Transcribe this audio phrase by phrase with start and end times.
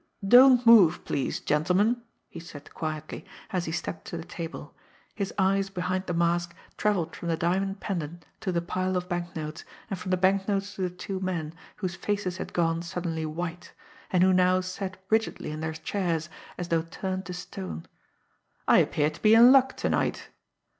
[0.27, 4.73] "Don't move please, gentlemen!" he said quietly, as he stepped to the table.
[5.13, 9.63] His eyes behind the mask travelled from the diamond pendant to the pile of banknotes,
[9.91, 13.73] and from the banknotes to the two men, whose faces had gone suddenly white,
[14.09, 17.85] and who now sat rigidly in their chairs, as though turned to stone.
[18.67, 20.29] "I appear to be in luck to night!"